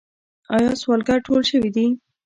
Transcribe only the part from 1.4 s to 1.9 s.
شوي دي؟